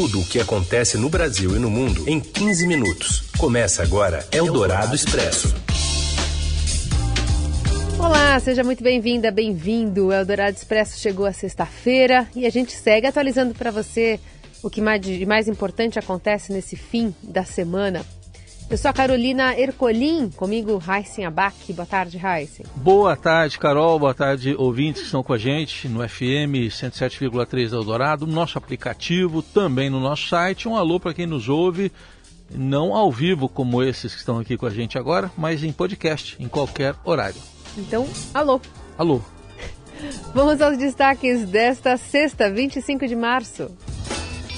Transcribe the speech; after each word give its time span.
Tudo 0.00 0.20
o 0.20 0.24
que 0.24 0.40
acontece 0.40 0.96
no 0.96 1.10
Brasil 1.10 1.54
e 1.54 1.58
no 1.58 1.68
mundo 1.68 2.08
em 2.08 2.18
15 2.18 2.66
minutos. 2.66 3.20
Começa 3.36 3.82
agora 3.82 4.26
Eldorado 4.32 4.96
Expresso. 4.96 5.54
Olá, 7.98 8.40
seja 8.40 8.64
muito 8.64 8.82
bem-vinda, 8.82 9.30
bem-vindo. 9.30 10.06
O 10.06 10.12
Eldorado 10.12 10.56
Expresso 10.56 10.98
chegou 10.98 11.26
a 11.26 11.34
sexta-feira 11.34 12.26
e 12.34 12.46
a 12.46 12.50
gente 12.50 12.72
segue 12.72 13.06
atualizando 13.06 13.54
para 13.54 13.70
você 13.70 14.18
o 14.62 14.70
que 14.70 14.80
mais 14.80 15.06
mais 15.26 15.48
importante 15.48 15.98
acontece 15.98 16.50
nesse 16.50 16.76
fim 16.76 17.14
da 17.22 17.44
semana. 17.44 18.02
Eu 18.70 18.78
sou 18.78 18.88
a 18.88 18.94
Carolina 18.94 19.58
Ercolim, 19.58 20.30
comigo 20.30 20.78
Raíssen 20.78 21.26
Abac. 21.26 21.72
Boa 21.72 21.84
tarde, 21.84 22.16
Raíssen. 22.16 22.64
Boa 22.76 23.16
tarde, 23.16 23.58
Carol. 23.58 23.98
Boa 23.98 24.14
tarde, 24.14 24.54
ouvintes 24.56 25.00
que 25.00 25.06
estão 25.06 25.24
com 25.24 25.32
a 25.32 25.38
gente 25.38 25.88
no 25.88 26.08
FM 26.08 26.70
107,3 26.70 27.72
Eldorado, 27.72 28.28
no 28.28 28.32
nosso 28.32 28.56
aplicativo, 28.56 29.42
também 29.42 29.90
no 29.90 29.98
nosso 29.98 30.28
site. 30.28 30.68
Um 30.68 30.76
alô 30.76 31.00
para 31.00 31.12
quem 31.12 31.26
nos 31.26 31.48
ouve, 31.48 31.90
não 32.48 32.94
ao 32.94 33.10
vivo 33.10 33.48
como 33.48 33.82
esses 33.82 34.12
que 34.12 34.20
estão 34.20 34.38
aqui 34.38 34.56
com 34.56 34.66
a 34.66 34.70
gente 34.70 34.96
agora, 34.96 35.32
mas 35.36 35.64
em 35.64 35.72
podcast, 35.72 36.36
em 36.38 36.46
qualquer 36.46 36.94
horário. 37.04 37.40
Então, 37.76 38.06
alô. 38.32 38.60
Alô. 38.96 39.20
Vamos 40.32 40.62
aos 40.62 40.78
destaques 40.78 41.44
desta 41.44 41.96
sexta, 41.96 42.48
25 42.48 43.08
de 43.08 43.16
março. 43.16 43.68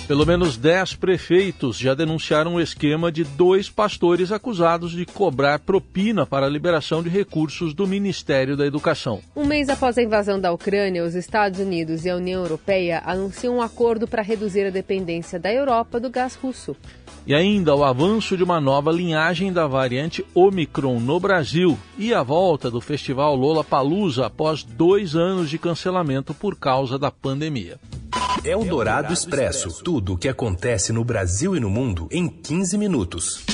Pelo 0.08 0.26
menos 0.26 0.56
10 0.56 0.96
prefeitos 0.96 1.78
já 1.78 1.94
denunciaram 1.94 2.56
o 2.56 2.60
esquema 2.60 3.10
de 3.10 3.22
dois 3.22 3.70
pastores 3.70 4.32
acusados 4.32 4.90
de 4.90 5.06
cobrar 5.06 5.60
propina 5.60 6.26
para 6.26 6.46
a 6.46 6.48
liberação 6.48 7.04
de 7.04 7.08
recursos 7.08 7.72
do 7.72 7.86
Ministério 7.86 8.56
da 8.56 8.66
Educação. 8.66 9.20
Um 9.34 9.46
mês 9.46 9.68
após 9.68 9.96
a 9.96 10.02
invasão 10.02 10.40
da 10.40 10.52
Ucrânia, 10.52 11.04
os 11.04 11.14
Estados 11.14 11.60
Unidos 11.60 12.04
e 12.04 12.10
a 12.10 12.16
União 12.16 12.42
Europeia 12.42 13.00
anunciam 13.06 13.56
um 13.56 13.62
acordo 13.62 14.08
para 14.08 14.22
reduzir 14.22 14.66
a 14.66 14.70
dependência 14.70 15.38
da 15.38 15.52
Europa 15.52 16.00
do 16.00 16.10
gás 16.10 16.34
russo. 16.34 16.76
E 17.24 17.32
ainda 17.32 17.72
o 17.72 17.84
avanço 17.84 18.36
de 18.36 18.42
uma 18.42 18.60
nova 18.60 18.90
linhagem 18.90 19.52
da 19.52 19.68
variante 19.68 20.26
Omicron 20.34 20.98
no 20.98 21.20
Brasil 21.20 21.78
e 21.96 22.12
a 22.12 22.24
volta 22.24 22.68
do 22.68 22.80
festival 22.80 23.36
Lola 23.36 23.62
Palusa 23.62 24.26
após 24.26 24.64
dois 24.64 25.14
anos 25.14 25.48
de 25.48 25.58
cancelamento 25.58 26.34
por 26.34 26.58
causa 26.58 26.98
da 26.98 27.12
pandemia. 27.12 27.78
Eldorado 28.44 29.12
Expresso. 29.12 29.84
Tudo 29.84 30.14
o 30.14 30.18
que 30.18 30.28
acontece 30.28 30.92
no 30.92 31.04
Brasil 31.04 31.54
e 31.54 31.60
no 31.60 31.70
mundo 31.70 32.08
em 32.10 32.28
15 32.28 32.76
minutos. 32.76 33.44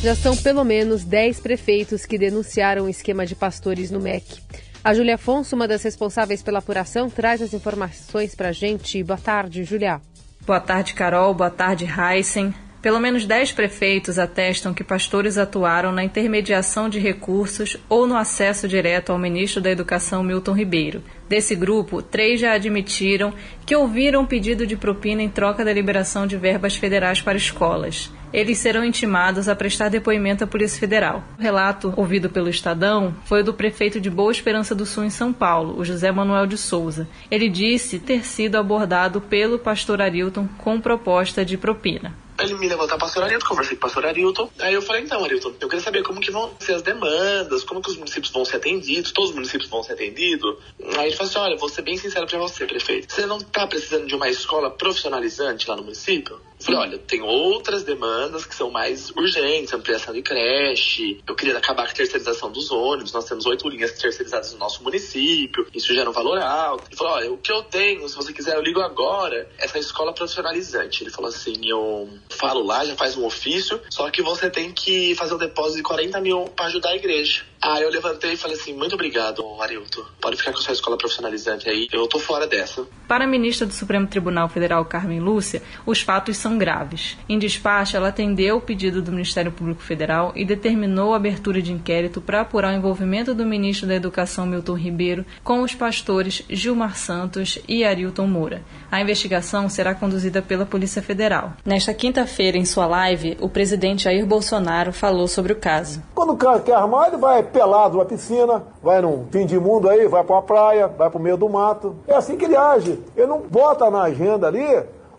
Já 0.00 0.14
são 0.14 0.36
pelo 0.36 0.62
menos 0.62 1.02
10 1.02 1.40
prefeitos 1.40 2.06
que 2.06 2.16
denunciaram 2.16 2.84
o 2.84 2.88
esquema 2.88 3.26
de 3.26 3.34
pastores 3.34 3.90
no 3.90 3.98
MEC. 3.98 4.40
A 4.84 4.94
Júlia 4.94 5.16
Afonso, 5.16 5.56
uma 5.56 5.66
das 5.66 5.82
responsáveis 5.82 6.44
pela 6.44 6.60
apuração, 6.60 7.10
traz 7.10 7.42
as 7.42 7.52
informações 7.52 8.36
para 8.36 8.50
a 8.50 8.52
gente. 8.52 9.02
Boa 9.02 9.18
tarde, 9.18 9.64
Júlia. 9.64 10.00
Boa 10.46 10.60
tarde, 10.60 10.94
Carol. 10.94 11.34
Boa 11.34 11.50
tarde, 11.50 11.84
Heisen. 11.86 12.54
Pelo 12.86 13.00
menos 13.00 13.26
10 13.26 13.50
prefeitos 13.50 14.16
atestam 14.16 14.72
que 14.72 14.84
pastores 14.84 15.36
atuaram 15.36 15.90
na 15.90 16.04
intermediação 16.04 16.88
de 16.88 17.00
recursos 17.00 17.76
ou 17.88 18.06
no 18.06 18.16
acesso 18.16 18.68
direto 18.68 19.10
ao 19.10 19.18
ministro 19.18 19.60
da 19.60 19.72
Educação 19.72 20.22
Milton 20.22 20.52
Ribeiro. 20.52 21.02
Desse 21.28 21.56
grupo, 21.56 22.00
três 22.00 22.38
já 22.38 22.52
admitiram 22.52 23.34
que 23.66 23.74
ouviram 23.74 24.24
pedido 24.24 24.64
de 24.64 24.76
propina 24.76 25.20
em 25.20 25.28
troca 25.28 25.64
da 25.64 25.72
liberação 25.72 26.28
de 26.28 26.36
verbas 26.36 26.76
federais 26.76 27.20
para 27.20 27.36
escolas. 27.36 28.08
Eles 28.32 28.58
serão 28.58 28.84
intimados 28.84 29.48
a 29.48 29.56
prestar 29.56 29.88
depoimento 29.88 30.44
à 30.44 30.46
Polícia 30.46 30.78
Federal. 30.78 31.24
O 31.36 31.42
relato 31.42 31.92
ouvido 31.96 32.30
pelo 32.30 32.48
Estadão 32.48 33.12
foi 33.24 33.40
o 33.40 33.44
do 33.44 33.52
prefeito 33.52 34.00
de 34.00 34.08
Boa 34.08 34.30
Esperança 34.30 34.76
do 34.76 34.86
Sul, 34.86 35.02
em 35.02 35.10
São 35.10 35.32
Paulo, 35.32 35.76
o 35.76 35.84
José 35.84 36.12
Manuel 36.12 36.46
de 36.46 36.56
Souza. 36.56 37.08
Ele 37.32 37.48
disse 37.48 37.98
ter 37.98 38.24
sido 38.24 38.54
abordado 38.54 39.20
pelo 39.20 39.58
pastor 39.58 40.00
Arilton 40.00 40.46
com 40.58 40.80
proposta 40.80 41.44
de 41.44 41.58
propina. 41.58 42.14
Ele 42.38 42.54
me 42.54 42.66
o 42.74 42.98
pastor 42.98 43.24
Arilton, 43.24 43.46
conversei 43.46 43.76
com 43.76 43.80
o 43.80 43.88
pastor 43.88 44.06
Arilton. 44.06 44.50
Aí 44.58 44.74
eu 44.74 44.82
falei, 44.82 45.02
então, 45.02 45.24
Arilton, 45.24 45.54
eu 45.60 45.68
queria 45.68 45.82
saber 45.82 46.02
como 46.02 46.20
que 46.20 46.30
vão 46.30 46.52
ser 46.60 46.74
as 46.74 46.82
demandas, 46.82 47.64
como 47.64 47.80
que 47.80 47.90
os 47.90 47.96
municípios 47.96 48.30
vão 48.32 48.44
ser 48.44 48.56
atendidos, 48.56 49.12
todos 49.12 49.30
os 49.30 49.34
municípios 49.34 49.68
vão 49.68 49.82
ser 49.82 49.94
atendidos. 49.94 50.56
Aí 50.98 51.08
ele 51.08 51.16
falou 51.16 51.30
assim, 51.30 51.38
olha, 51.38 51.56
vou 51.56 51.68
ser 51.68 51.82
bem 51.82 51.96
sincero 51.96 52.26
pra 52.26 52.38
você, 52.38 52.66
prefeito. 52.66 53.12
Você 53.12 53.26
não 53.26 53.38
tá 53.38 53.66
precisando 53.66 54.06
de 54.06 54.14
uma 54.14 54.28
escola 54.28 54.70
profissionalizante 54.70 55.68
lá 55.68 55.76
no 55.76 55.82
município? 55.82 56.40
Eu 56.58 56.64
falei, 56.64 56.80
olha, 56.80 56.98
tem 56.98 57.20
outras 57.22 57.84
demandas 57.84 58.46
que 58.46 58.54
são 58.54 58.70
mais 58.70 59.10
urgentes, 59.10 59.74
ampliação 59.74 60.14
de 60.14 60.22
creche, 60.22 61.20
eu 61.26 61.34
queria 61.34 61.56
acabar 61.56 61.84
com 61.84 61.90
a 61.90 61.94
terceirização 61.94 62.50
dos 62.50 62.70
ônibus, 62.70 63.12
nós 63.12 63.26
temos 63.26 63.44
oito 63.44 63.68
linhas 63.68 63.92
terceirizadas 63.92 64.52
no 64.52 64.58
nosso 64.58 64.82
município, 64.82 65.66
isso 65.74 65.94
gera 65.94 66.08
um 66.08 66.14
valor 66.14 66.38
alto. 66.38 66.86
Ele 66.88 66.96
falou, 66.96 67.12
olha, 67.12 67.32
o 67.32 67.36
que 67.36 67.52
eu 67.52 67.62
tenho, 67.62 68.08
se 68.08 68.16
você 68.16 68.32
quiser, 68.32 68.56
eu 68.56 68.62
ligo 68.62 68.80
agora, 68.80 69.48
essa 69.58 69.78
escola 69.78 70.14
profissionalizante. 70.14 71.02
Ele 71.02 71.10
falou 71.10 71.28
assim, 71.28 71.54
eu 71.68 72.08
falo 72.30 72.62
lá, 72.62 72.84
já 72.84 72.94
faz 72.96 73.16
um 73.16 73.24
ofício, 73.24 73.80
só 73.90 74.10
que 74.10 74.22
você 74.22 74.50
tem 74.50 74.72
que 74.72 75.14
fazer 75.14 75.34
um 75.34 75.38
depósito 75.38 75.76
de 75.78 75.82
40 75.82 76.20
mil 76.20 76.44
para 76.56 76.66
ajudar 76.66 76.90
a 76.90 76.96
igreja. 76.96 77.42
Aí 77.62 77.82
eu 77.82 77.90
levantei 77.90 78.34
e 78.34 78.36
falei 78.36 78.56
assim, 78.56 78.74
muito 78.74 78.94
obrigado, 78.94 79.42
Arilton. 79.60 80.04
Pode 80.20 80.36
ficar 80.36 80.52
com 80.52 80.58
a 80.58 80.62
sua 80.62 80.74
escola 80.74 80.96
profissionalizante 80.96 81.68
aí, 81.68 81.88
eu 81.92 82.06
tô 82.06 82.18
fora 82.18 82.46
dessa. 82.46 82.86
Para 83.08 83.24
a 83.24 83.26
ministra 83.26 83.66
do 83.66 83.72
Supremo 83.72 84.06
Tribunal 84.06 84.48
Federal, 84.48 84.84
Carmen 84.84 85.20
Lúcia, 85.20 85.62
os 85.84 86.00
fatos 86.00 86.36
são 86.36 86.58
graves. 86.58 87.16
Em 87.28 87.38
despacho, 87.38 87.96
ela 87.96 88.08
atendeu 88.08 88.56
o 88.56 88.60
pedido 88.60 89.00
do 89.02 89.10
Ministério 89.10 89.50
Público 89.50 89.82
Federal 89.82 90.32
e 90.36 90.44
determinou 90.44 91.12
a 91.12 91.16
abertura 91.16 91.62
de 91.62 91.72
inquérito 91.72 92.20
para 92.20 92.42
apurar 92.42 92.72
o 92.72 92.76
envolvimento 92.76 93.34
do 93.34 93.46
ministro 93.46 93.88
da 93.88 93.94
Educação, 93.94 94.46
Milton 94.46 94.74
Ribeiro, 94.74 95.24
com 95.42 95.62
os 95.62 95.74
pastores 95.74 96.42
Gilmar 96.48 96.96
Santos 96.96 97.58
e 97.66 97.84
Arilton 97.84 98.26
Moura. 98.26 98.62
A 98.90 99.00
investigação 99.00 99.68
será 99.68 99.94
conduzida 99.94 100.40
pela 100.40 100.66
Polícia 100.66 101.02
Federal. 101.02 101.54
Nesta 101.64 101.94
quinta-feira, 102.16 102.56
em 102.56 102.64
sua 102.64 102.86
live, 102.86 103.36
o 103.42 103.48
presidente 103.48 104.04
Jair 104.04 104.24
Bolsonaro 104.24 104.90
falou 104.90 105.28
sobre 105.28 105.52
o 105.52 105.56
caso. 105.56 106.02
Quando 106.14 106.32
o 106.32 106.36
cara 106.36 106.60
quer 106.60 106.72
armar, 106.72 107.08
ele 107.08 107.18
vai 107.18 107.42
pelado 107.42 107.98
numa 107.98 108.06
piscina, 108.06 108.62
vai 108.82 109.02
num 109.02 109.26
fim 109.30 109.44
de 109.44 109.60
mundo 109.60 109.86
aí, 109.86 110.08
vai 110.08 110.24
para 110.24 110.36
uma 110.36 110.42
praia, 110.42 110.86
vai 110.86 111.10
para 111.10 111.18
o 111.18 111.22
meio 111.22 111.36
do 111.36 111.46
mato. 111.46 111.94
É 112.08 112.14
assim 112.14 112.38
que 112.38 112.46
ele 112.46 112.56
age. 112.56 112.98
Ele 113.14 113.26
não 113.26 113.40
bota 113.40 113.90
na 113.90 114.04
agenda 114.04 114.46
ali 114.46 114.66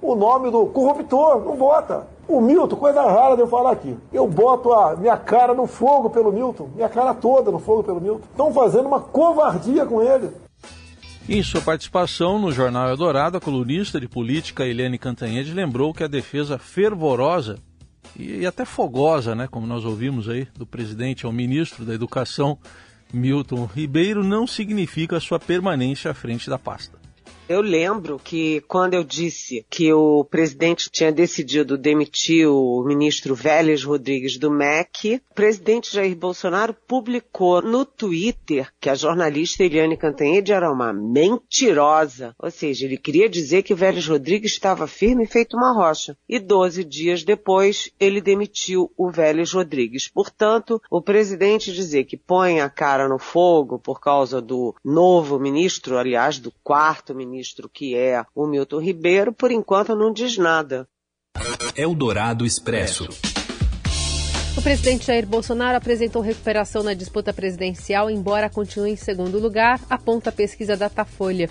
o 0.02 0.16
nome 0.16 0.50
do 0.50 0.66
corruptor, 0.66 1.40
não 1.46 1.56
bota. 1.56 2.08
O 2.28 2.42
Milton, 2.42 2.76
coisa 2.76 3.04
rara 3.04 3.36
de 3.36 3.42
eu 3.42 3.48
falar 3.48 3.74
aqui. 3.74 3.96
Eu 4.12 4.26
boto 4.26 4.74
a 4.74 4.96
minha 4.96 5.18
cara 5.18 5.54
no 5.54 5.68
fogo 5.68 6.10
pelo 6.10 6.32
Milton, 6.32 6.68
minha 6.76 6.90
cara 6.90 7.14
toda 7.14 7.52
no 7.52 7.60
fogo 7.60 7.84
pelo 7.84 8.02
Milton. 8.02 8.24
Estão 8.32 8.52
fazendo 8.52 8.88
uma 8.88 9.02
covardia 9.02 9.86
com 9.86 10.02
ele. 10.02 10.32
Em 11.30 11.44
sua 11.44 11.60
participação 11.60 12.40
no 12.40 12.54
Jornal 12.54 12.88
Eldorado, 12.88 13.36
a 13.36 13.42
colunista 13.42 14.00
de 14.00 14.08
política 14.08 14.66
Helene 14.66 14.98
Cantanhede 14.98 15.54
lembrou 15.54 15.94
que 15.94 16.02
a 16.02 16.08
defesa 16.08 16.58
fervorosa 16.58 17.60
e, 18.18 18.46
até 18.46 18.64
fogosa, 18.64 19.36
né, 19.36 19.46
como 19.46 19.68
nós 19.68 19.84
ouvimos 19.84 20.30
aí, 20.30 20.48
do 20.56 20.66
presidente 20.66 21.26
ao 21.26 21.32
ministro 21.34 21.84
da 21.84 21.94
Educação, 21.94 22.58
Milton 23.12 23.66
Ribeiro, 23.66 24.24
não 24.24 24.48
significa 24.48 25.20
sua 25.20 25.38
permanência 25.38 26.10
à 26.12 26.14
frente 26.14 26.50
da 26.50 26.58
pasta. 26.58 26.98
Eu 27.50 27.62
lembro 27.62 28.20
que 28.22 28.60
quando 28.68 28.94
eu 28.94 29.06
disse 29.06 29.66
que 29.70 29.94
o 29.94 30.26
presidente 30.26 30.90
tinha 30.92 31.14
decidido 31.14 31.78
demitir 31.78 32.46
o 32.46 32.84
ministro 32.84 33.34
Vélez 33.34 33.86
Rodrigues 33.86 34.38
do 34.38 34.52
MEC, 34.52 35.22
o 35.32 35.34
presidente 35.34 35.94
Jair 35.94 36.14
Bolsonaro 36.14 36.76
publicou 36.86 37.62
no 37.62 37.86
Twitter 37.86 38.70
que 38.82 38.90
a 38.90 38.96
jornalista 38.96 39.64
Eliane 39.64 39.96
Cantanhede 39.96 40.52
era 40.52 40.70
uma 40.70 40.92
mentirosa. 40.92 42.36
Ou 42.38 42.52
seja, 42.52 42.86
ele 42.86 42.98
queria 42.98 43.30
dizer 43.30 43.64
que 43.64 43.74
Vélez 43.74 44.06
Rodrigues 44.06 44.52
estava 44.52 44.86
firme 44.86 45.24
e 45.24 45.28
feito 45.28 45.56
uma 45.56 45.72
rocha. 45.72 46.18
E 46.28 46.40
12 46.40 46.84
dias 46.84 47.24
depois, 47.24 47.90
ele 47.98 48.20
demitiu 48.20 48.92
o 48.98 49.10
Vélez 49.10 49.54
Rodrigues. 49.54 50.10
Portanto, 50.10 50.82
o 50.92 51.02
presidente 51.02 51.72
dizer 51.72 52.04
que 52.04 52.18
põe 52.18 52.60
a 52.60 52.70
cara 52.70 53.08
no 53.08 53.18
fogo 53.18 53.80
por 53.80 54.02
causa 54.02 54.42
do 54.42 54.76
novo 54.84 55.40
ministro, 55.40 55.98
aliás, 55.98 56.40
do 56.40 56.52
quarto 56.62 57.16
ministro, 57.16 57.37
ministro, 57.38 57.70
que 57.70 57.96
é 57.96 58.26
o 58.34 58.48
Milton 58.48 58.80
Ribeiro, 58.80 59.32
por 59.32 59.52
enquanto 59.52 59.96
não 59.96 60.12
diz 60.12 60.38
nada. 60.38 60.88
Eldorado 61.76 62.46
Expresso. 62.46 63.08
O 64.58 64.62
presidente 64.62 65.06
Jair 65.06 65.28
Bolsonaro 65.28 65.78
apresentou 65.78 66.22
recuperação 66.22 66.82
na 66.82 66.96
disputa 66.96 67.32
presidencial, 67.32 68.10
embora 68.10 68.50
continue 68.50 68.92
em 68.92 68.96
segundo 68.96 69.40
lugar, 69.40 69.80
aponta 69.88 70.32
a 70.32 70.34
pesquisa 70.34 70.76
Datafolha. 70.76 71.48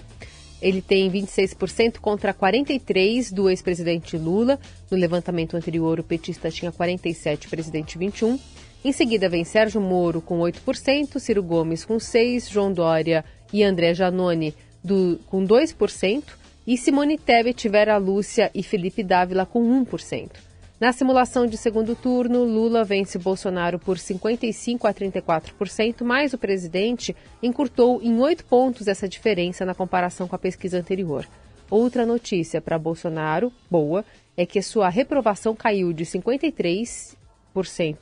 Ele 0.60 0.82
tem 0.82 1.08
26% 1.08 1.98
contra 2.00 2.34
43% 2.34 3.32
do 3.32 3.48
ex-presidente 3.48 4.16
Lula. 4.16 4.58
No 4.90 4.98
levantamento 4.98 5.56
anterior, 5.56 6.00
o 6.00 6.02
petista 6.02 6.50
tinha 6.50 6.72
47%, 6.72 7.48
presidente 7.48 7.96
21%. 7.96 8.40
Em 8.84 8.92
seguida, 8.92 9.28
vem 9.28 9.44
Sérgio 9.44 9.80
Moro 9.80 10.20
com 10.20 10.40
8%, 10.40 11.18
Ciro 11.18 11.42
Gomes 11.42 11.84
com 11.84 11.96
6%, 11.96 12.50
João 12.50 12.72
Dória 12.72 13.24
e 13.52 13.62
André 13.62 13.94
Janone 13.94 14.54
do, 14.86 15.18
com 15.26 15.44
2% 15.44 16.22
e 16.66 16.78
Simone 16.78 17.18
Tebet, 17.18 17.68
Vera 17.68 17.96
Lúcia 17.96 18.50
e 18.54 18.62
Felipe 18.62 19.02
Dávila 19.02 19.44
com 19.44 19.84
1%. 19.84 20.30
Na 20.78 20.92
simulação 20.92 21.46
de 21.46 21.56
segundo 21.56 21.96
turno, 21.96 22.44
Lula 22.44 22.84
vence 22.84 23.18
Bolsonaro 23.18 23.78
por 23.78 23.98
55 23.98 24.86
a 24.86 24.92
34%, 24.92 26.04
mas 26.04 26.34
o 26.34 26.38
presidente 26.38 27.16
encurtou 27.42 28.02
em 28.02 28.18
8 28.18 28.44
pontos 28.44 28.86
essa 28.86 29.08
diferença 29.08 29.64
na 29.64 29.74
comparação 29.74 30.28
com 30.28 30.36
a 30.36 30.38
pesquisa 30.38 30.78
anterior. 30.78 31.26
Outra 31.70 32.04
notícia 32.04 32.60
para 32.60 32.78
Bolsonaro, 32.78 33.50
boa, 33.70 34.04
é 34.36 34.44
que 34.44 34.60
sua 34.60 34.90
reprovação 34.90 35.56
caiu 35.56 35.94
de 35.94 36.04
53% 36.04 37.16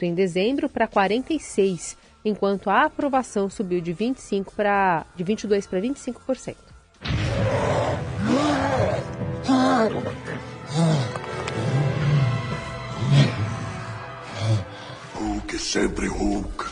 em 0.02 0.12
dezembro 0.12 0.68
para 0.68 0.88
46%, 0.88 1.96
enquanto 2.24 2.68
a 2.68 2.86
aprovação 2.86 3.48
subiu 3.48 3.80
de 3.80 3.92
25 3.92 4.52
para 4.52 5.06
de 5.14 5.22
22 5.22 5.64
para 5.66 5.80
25%. 5.80 6.73
Hulk, 15.14 15.58
sempre 15.58 16.06
Hulk. 16.08 16.64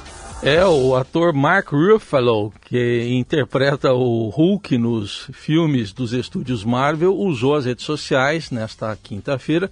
É 0.42 0.66
o 0.66 0.96
ator 0.96 1.32
Mark 1.32 1.70
Ruffalo, 1.70 2.52
que 2.62 3.08
interpreta 3.10 3.92
o 3.92 4.28
Hulk 4.28 4.76
nos 4.76 5.30
filmes 5.32 5.92
dos 5.92 6.12
estúdios 6.12 6.64
Marvel, 6.64 7.14
usou 7.14 7.54
as 7.54 7.64
redes 7.64 7.84
sociais 7.84 8.50
nesta 8.50 8.96
quinta-feira 8.96 9.70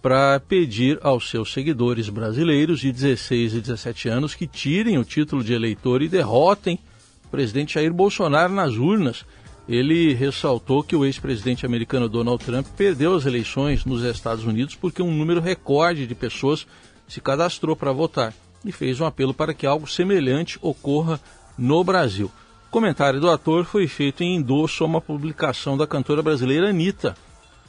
para 0.00 0.38
pedir 0.38 0.98
aos 1.02 1.30
seus 1.30 1.52
seguidores 1.52 2.10
brasileiros 2.10 2.78
de 2.80 2.92
16 2.92 3.54
e 3.54 3.60
17 3.60 4.08
anos 4.08 4.34
que 4.34 4.46
tirem 4.46 4.98
o 4.98 5.04
título 5.04 5.42
de 5.42 5.54
eleitor 5.54 6.02
e 6.02 6.08
derrotem 6.08 6.78
o 7.24 7.28
presidente 7.28 7.74
Jair 7.74 7.92
Bolsonaro 7.92 8.52
nas 8.52 8.74
urnas. 8.74 9.24
Ele 9.68 10.12
ressaltou 10.12 10.82
que 10.82 10.94
o 10.94 11.04
ex-presidente 11.04 11.64
americano 11.64 12.08
Donald 12.08 12.44
Trump 12.44 12.66
perdeu 12.76 13.14
as 13.14 13.24
eleições 13.24 13.84
nos 13.84 14.02
Estados 14.02 14.44
Unidos 14.44 14.74
porque 14.74 15.02
um 15.02 15.10
número 15.10 15.40
recorde 15.40 16.06
de 16.06 16.14
pessoas 16.14 16.66
se 17.08 17.20
cadastrou 17.20 17.74
para 17.74 17.92
votar 17.92 18.34
e 18.64 18.70
fez 18.70 19.00
um 19.00 19.06
apelo 19.06 19.32
para 19.32 19.54
que 19.54 19.66
algo 19.66 19.86
semelhante 19.86 20.58
ocorra 20.60 21.18
no 21.56 21.82
Brasil. 21.82 22.30
O 22.68 22.70
comentário 22.70 23.20
do 23.20 23.30
ator 23.30 23.64
foi 23.64 23.86
feito 23.86 24.22
em 24.22 24.36
endosso 24.36 24.84
a 24.84 24.86
uma 24.86 25.00
publicação 25.00 25.76
da 25.76 25.86
cantora 25.86 26.22
brasileira 26.22 26.68
Anitta. 26.68 27.16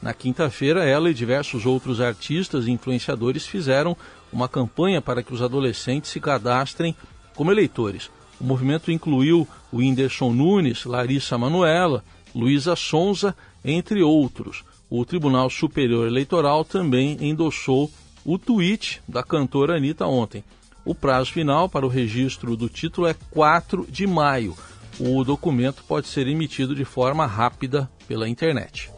Na 0.02 0.12
quinta-feira, 0.12 0.84
ela 0.84 1.10
e 1.10 1.14
diversos 1.14 1.64
outros 1.64 2.00
artistas 2.00 2.66
e 2.66 2.72
influenciadores 2.72 3.46
fizeram 3.46 3.96
uma 4.32 4.48
campanha 4.48 5.00
para 5.00 5.22
que 5.22 5.32
os 5.32 5.40
adolescentes 5.40 6.10
se 6.10 6.20
cadastrem 6.20 6.94
como 7.34 7.52
eleitores. 7.52 8.10
O 8.40 8.44
movimento 8.44 8.90
incluiu 8.92 9.46
o 9.72 9.78
Whindersson 9.78 10.32
Nunes, 10.32 10.84
Larissa 10.84 11.38
Manuela, 11.38 12.04
Luísa 12.34 12.76
Sonza, 12.76 13.34
entre 13.64 14.02
outros. 14.02 14.64
O 14.88 15.04
Tribunal 15.04 15.50
Superior 15.50 16.06
Eleitoral 16.06 16.64
também 16.64 17.16
endossou 17.20 17.90
o 18.24 18.38
tweet 18.38 19.00
da 19.08 19.22
cantora 19.22 19.76
Anitta 19.76 20.06
ontem. 20.06 20.44
O 20.84 20.94
prazo 20.94 21.32
final 21.32 21.68
para 21.68 21.84
o 21.86 21.88
registro 21.88 22.56
do 22.56 22.68
título 22.68 23.06
é 23.06 23.14
4 23.30 23.86
de 23.90 24.06
maio. 24.06 24.56
O 25.00 25.24
documento 25.24 25.82
pode 25.86 26.06
ser 26.06 26.28
emitido 26.28 26.74
de 26.74 26.84
forma 26.84 27.26
rápida 27.26 27.90
pela 28.06 28.28
internet. 28.28 28.90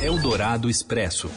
Eldorado 0.00 0.70
Expresso. 0.70 1.30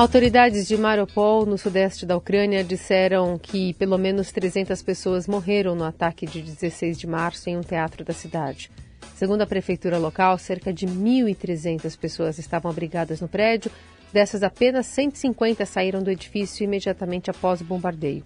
Autoridades 0.00 0.66
de 0.66 0.78
Mariupol, 0.78 1.44
no 1.44 1.58
sudeste 1.58 2.06
da 2.06 2.16
Ucrânia, 2.16 2.64
disseram 2.64 3.36
que 3.36 3.74
pelo 3.74 3.98
menos 3.98 4.32
300 4.32 4.82
pessoas 4.82 5.28
morreram 5.28 5.74
no 5.74 5.84
ataque 5.84 6.24
de 6.24 6.40
16 6.40 6.98
de 6.98 7.06
março 7.06 7.50
em 7.50 7.58
um 7.58 7.60
teatro 7.60 8.02
da 8.02 8.14
cidade. 8.14 8.70
Segundo 9.14 9.42
a 9.42 9.46
prefeitura 9.46 9.98
local, 9.98 10.38
cerca 10.38 10.72
de 10.72 10.86
1.300 10.86 11.98
pessoas 11.98 12.38
estavam 12.38 12.70
abrigadas 12.70 13.20
no 13.20 13.28
prédio, 13.28 13.70
Dessas, 14.10 14.42
apenas 14.42 14.86
150 14.86 15.66
saíram 15.66 16.02
do 16.02 16.10
edifício 16.10 16.64
imediatamente 16.64 17.30
após 17.30 17.60
o 17.60 17.64
bombardeio. 17.64 18.24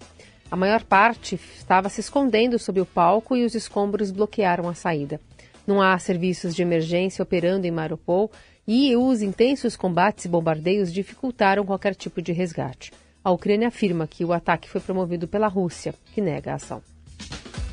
A 0.49 0.55
maior 0.55 0.81
parte 0.81 1.37
estava 1.57 1.89
se 1.89 1.99
escondendo 1.99 2.57
sob 2.57 2.79
o 2.79 2.85
palco 2.85 3.35
e 3.35 3.43
os 3.43 3.53
escombros 3.53 4.11
bloquearam 4.11 4.69
a 4.69 4.73
saída. 4.73 5.19
Não 5.67 5.81
há 5.81 5.97
serviços 5.99 6.55
de 6.55 6.61
emergência 6.61 7.21
operando 7.21 7.67
em 7.67 7.71
Mariupol 7.71 8.31
e 8.67 8.95
os 8.95 9.21
intensos 9.21 9.75
combates 9.75 10.25
e 10.25 10.29
bombardeios 10.29 10.91
dificultaram 10.91 11.65
qualquer 11.65 11.95
tipo 11.95 12.21
de 12.21 12.31
resgate. 12.31 12.91
A 13.23 13.31
Ucrânia 13.31 13.67
afirma 13.67 14.07
que 14.07 14.23
o 14.23 14.33
ataque 14.33 14.69
foi 14.69 14.81
promovido 14.81 15.27
pela 15.27 15.47
Rússia, 15.47 15.93
que 16.13 16.21
nega 16.21 16.51
a 16.51 16.55
ação. 16.55 16.81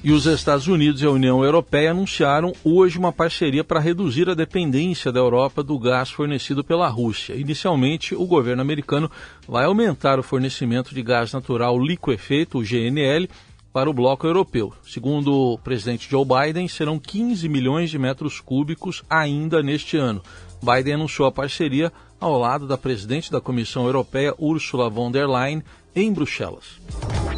E 0.05 0.11
os 0.11 0.27
Estados 0.27 0.67
Unidos 0.67 1.01
e 1.01 1.07
a 1.07 1.11
União 1.11 1.45
Europeia 1.45 1.93
anunciaram 1.93 2.53
hoje 2.65 2.99
uma 2.99 3.13
parceria 3.13 3.63
para 3.63 3.79
reduzir 3.79 4.29
a 4.29 4.35
dependência 4.35 5.13
da 5.13 5.21
Europa 5.21 5.63
do 5.63 5.79
gás 5.79 6.11
fornecido 6.11 6.65
pela 6.65 6.89
Rússia. 6.89 7.35
Inicialmente, 7.35 8.13
o 8.13 8.27
governo 8.27 8.63
americano 8.63 9.09
vai 9.47 9.65
aumentar 9.65 10.19
o 10.19 10.23
fornecimento 10.23 10.93
de 10.93 11.03
gás 11.05 11.33
natural 11.33 11.79
liquefeito, 11.79 12.59
o 12.59 12.63
GNL, 12.63 13.29
para 13.73 13.89
o 13.89 13.95
bloco 13.95 14.27
europeu. 14.27 14.73
Segundo 14.85 15.33
o 15.33 15.59
presidente 15.59 16.09
Joe 16.11 16.25
Biden, 16.25 16.69
serão 16.69 16.99
15 16.99 17.49
milhões 17.49 17.91
de 17.91 17.99
metros 17.99 18.41
cúbicos 18.41 19.03
ainda 19.09 19.63
neste 19.63 19.97
ano. 19.97 20.23
Biden 20.63 20.95
anunciou 20.95 21.27
a 21.27 21.33
parceria 21.33 21.93
ao 22.21 22.39
lado 22.39 22.67
da 22.67 22.79
presidente 22.79 23.33
da 23.33 23.41
Comissão 23.41 23.87
Europeia, 23.87 24.35
Ursula 24.39 24.89
von 24.89 25.11
der 25.11 25.27
Leyen, 25.27 25.63
em 25.95 26.13
Bruxelas. 26.13 26.81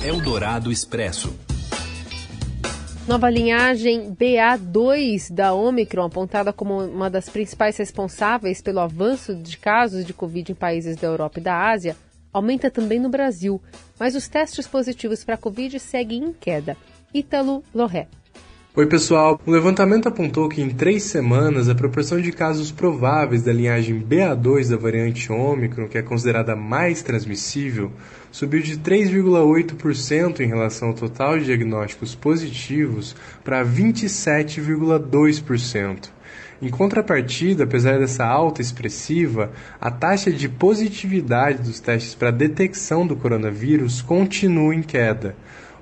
Eldorado 0.04 0.70
Expresso. 0.70 1.34
Nova 3.06 3.28
linhagem 3.28 4.14
BA2 4.14 5.30
da 5.30 5.52
Omicron, 5.52 6.04
apontada 6.04 6.54
como 6.54 6.82
uma 6.82 7.10
das 7.10 7.28
principais 7.28 7.76
responsáveis 7.76 8.62
pelo 8.62 8.80
avanço 8.80 9.34
de 9.34 9.58
casos 9.58 10.06
de 10.06 10.14
Covid 10.14 10.52
em 10.52 10.54
países 10.54 10.96
da 10.96 11.06
Europa 11.06 11.38
e 11.38 11.42
da 11.42 11.70
Ásia, 11.70 11.96
aumenta 12.34 12.70
também 12.70 12.98
no 12.98 13.08
Brasil, 13.08 13.62
mas 13.98 14.14
os 14.16 14.28
testes 14.28 14.66
positivos 14.66 15.24
para 15.24 15.38
Covid 15.38 15.78
seguem 15.78 16.24
em 16.24 16.32
queda. 16.32 16.76
Ítalo 17.14 17.62
Loré. 17.72 18.08
Oi, 18.76 18.86
pessoal. 18.86 19.40
O 19.46 19.52
levantamento 19.52 20.08
apontou 20.08 20.48
que 20.48 20.60
em 20.60 20.68
três 20.68 21.04
semanas 21.04 21.68
a 21.68 21.76
proporção 21.76 22.20
de 22.20 22.32
casos 22.32 22.72
prováveis 22.72 23.44
da 23.44 23.52
linhagem 23.52 24.02
BA2 24.02 24.68
da 24.68 24.76
variante 24.76 25.30
Ômicron, 25.30 25.86
que 25.86 25.96
é 25.96 26.02
considerada 26.02 26.56
mais 26.56 27.00
transmissível, 27.00 27.92
subiu 28.32 28.60
de 28.60 28.76
3,8% 28.76 30.40
em 30.40 30.48
relação 30.48 30.88
ao 30.88 30.94
total 30.94 31.38
de 31.38 31.44
diagnósticos 31.44 32.16
positivos 32.16 33.14
para 33.44 33.64
27,2%. 33.64 36.13
Em 36.64 36.70
contrapartida, 36.70 37.64
apesar 37.64 37.98
dessa 37.98 38.24
alta 38.24 38.62
expressiva, 38.62 39.52
a 39.78 39.90
taxa 39.90 40.32
de 40.32 40.48
positividade 40.48 41.58
dos 41.58 41.78
testes 41.78 42.14
para 42.14 42.30
detecção 42.30 43.06
do 43.06 43.14
coronavírus 43.14 44.00
continua 44.00 44.74
em 44.74 44.80
queda 44.80 45.36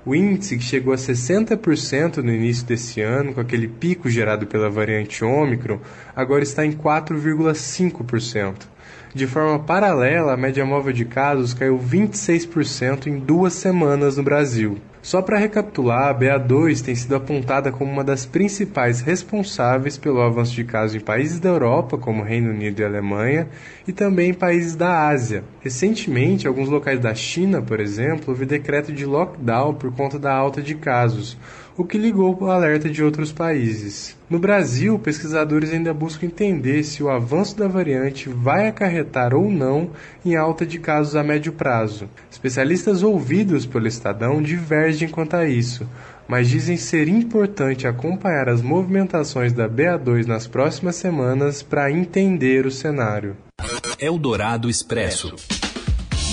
o 0.04 0.12
índice, 0.12 0.58
que 0.58 0.64
chegou 0.64 0.92
a 0.92 0.96
60% 0.96 2.16
no 2.16 2.32
início 2.32 2.66
desse 2.66 3.00
ano, 3.00 3.32
com 3.32 3.40
aquele 3.40 3.68
pico 3.68 4.10
gerado 4.10 4.44
pela 4.44 4.68
variante 4.68 5.24
Ômicron, 5.24 5.78
agora 6.16 6.42
está 6.42 6.66
em 6.66 6.72
4,5%. 6.72 8.66
De 9.14 9.28
forma 9.28 9.60
paralela, 9.60 10.32
a 10.32 10.36
média 10.36 10.66
móvel 10.66 10.92
de 10.92 11.04
casos 11.04 11.54
caiu 11.54 11.78
26% 11.78 13.06
em 13.06 13.20
duas 13.20 13.52
semanas 13.52 14.16
no 14.16 14.24
Brasil. 14.24 14.78
Só 15.02 15.20
para 15.20 15.36
recapitular, 15.36 16.10
a 16.10 16.14
BA2 16.14 16.80
tem 16.80 16.94
sido 16.94 17.16
apontada 17.16 17.72
como 17.72 17.90
uma 17.90 18.04
das 18.04 18.24
principais 18.24 19.00
responsáveis 19.00 19.98
pelo 19.98 20.22
avanço 20.22 20.54
de 20.54 20.62
casos 20.62 20.94
em 20.94 21.00
países 21.00 21.40
da 21.40 21.48
Europa, 21.48 21.98
como 21.98 22.22
Reino 22.22 22.50
Unido 22.50 22.78
e 22.78 22.84
Alemanha, 22.84 23.48
e 23.86 23.92
também 23.92 24.30
em 24.30 24.34
países 24.34 24.76
da 24.76 25.08
Ásia. 25.08 25.42
Recentemente, 25.60 26.46
alguns 26.46 26.68
locais 26.68 27.00
da 27.00 27.12
China, 27.16 27.60
por 27.60 27.80
exemplo, 27.80 28.26
houve 28.28 28.46
decreto 28.46 28.92
de 28.92 29.04
lockdown 29.04 29.74
por 29.74 29.92
conta 29.92 30.20
da 30.20 30.32
alta 30.32 30.62
de 30.62 30.76
casos, 30.76 31.36
o 31.76 31.84
que 31.84 31.98
ligou 31.98 32.36
o 32.38 32.50
alerta 32.50 32.88
de 32.88 33.02
outros 33.02 33.32
países. 33.32 34.16
No 34.28 34.38
Brasil, 34.38 34.98
pesquisadores 34.98 35.72
ainda 35.72 35.92
buscam 35.92 36.26
entender 36.26 36.82
se 36.84 37.02
o 37.02 37.10
avanço 37.10 37.56
da 37.56 37.68
variante 37.68 38.28
vai 38.28 38.68
acarretar 38.68 39.34
ou 39.34 39.50
não 39.50 39.90
em 40.24 40.36
alta 40.36 40.64
de 40.64 40.78
casos 40.78 41.16
a 41.16 41.22
médio 41.22 41.52
prazo. 41.52 42.08
Especialistas 42.30 43.02
ouvidos 43.02 43.66
pelo 43.66 43.86
Estadão 43.86 44.42
divergem 44.42 45.08
quanto 45.08 45.36
a 45.36 45.46
isso, 45.46 45.88
mas 46.26 46.48
dizem 46.48 46.76
ser 46.76 47.08
importante 47.08 47.86
acompanhar 47.86 48.48
as 48.48 48.62
movimentações 48.62 49.52
da 49.52 49.68
BA2 49.68 50.26
nas 50.26 50.46
próximas 50.46 50.96
semanas 50.96 51.62
para 51.62 51.90
entender 51.90 52.66
o 52.66 52.70
cenário. 52.70 53.36
Eldorado 53.98 54.68
Expresso. 54.68 55.61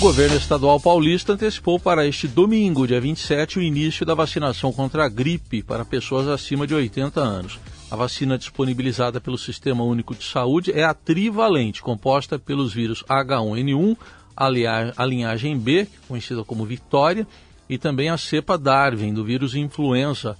O 0.00 0.02
governo 0.02 0.36
estadual 0.38 0.80
paulista 0.80 1.34
antecipou 1.34 1.78
para 1.78 2.06
este 2.06 2.26
domingo, 2.26 2.86
dia 2.86 2.98
27, 2.98 3.58
o 3.58 3.62
início 3.62 4.06
da 4.06 4.14
vacinação 4.14 4.72
contra 4.72 5.04
a 5.04 5.08
gripe 5.10 5.62
para 5.62 5.84
pessoas 5.84 6.26
acima 6.26 6.66
de 6.66 6.74
80 6.74 7.20
anos. 7.20 7.60
A 7.90 7.96
vacina 7.96 8.38
disponibilizada 8.38 9.20
pelo 9.20 9.36
Sistema 9.36 9.84
Único 9.84 10.14
de 10.14 10.24
Saúde 10.24 10.72
é 10.72 10.84
a 10.84 10.94
trivalente, 10.94 11.82
composta 11.82 12.38
pelos 12.38 12.72
vírus 12.72 13.04
H1N1, 13.10 13.94
a 14.34 15.04
linhagem 15.04 15.58
B, 15.58 15.86
conhecida 16.08 16.42
como 16.44 16.64
Vitória, 16.64 17.26
e 17.68 17.76
também 17.76 18.08
a 18.08 18.16
cepa 18.16 18.56
Darwin, 18.56 19.12
do 19.12 19.22
vírus 19.22 19.54
influenza 19.54 20.34